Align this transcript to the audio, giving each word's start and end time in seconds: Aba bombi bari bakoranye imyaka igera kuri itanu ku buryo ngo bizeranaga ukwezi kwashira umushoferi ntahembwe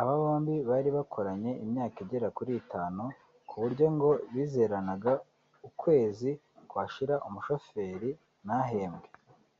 Aba 0.00 0.14
bombi 0.22 0.54
bari 0.70 0.90
bakoranye 0.96 1.52
imyaka 1.64 1.96
igera 2.04 2.28
kuri 2.36 2.52
itanu 2.62 3.02
ku 3.48 3.54
buryo 3.62 3.86
ngo 3.94 4.10
bizeranaga 4.32 5.12
ukwezi 5.68 6.30
kwashira 6.70 7.14
umushoferi 7.26 8.10
ntahembwe 8.44 9.08